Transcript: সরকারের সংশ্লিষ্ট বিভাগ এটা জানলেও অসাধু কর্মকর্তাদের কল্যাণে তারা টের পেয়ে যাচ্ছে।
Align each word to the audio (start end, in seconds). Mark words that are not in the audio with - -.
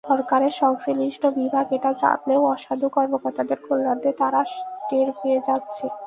সরকারের 0.03 0.53
সংশ্লিষ্ট 0.53 1.23
বিভাগ 1.39 1.65
এটা 1.73 1.91
জানলেও 1.93 2.41
অসাধু 2.45 2.87
কর্মকর্তাদের 2.89 3.59
কল্যাণে 3.65 4.11
তারা 4.17 4.41
টের 4.87 5.07
পেয়ে 5.19 5.39
যাচ্ছে। 5.47 5.85